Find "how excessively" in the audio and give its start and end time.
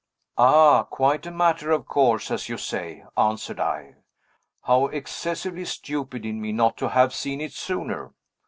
4.63-5.63